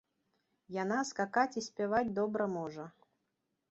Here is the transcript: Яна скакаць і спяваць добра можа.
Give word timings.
Яна 0.77 0.97
скакаць 1.11 1.53
і 1.63 1.65
спяваць 1.69 2.05
добра 2.19 2.53
можа. 2.59 2.93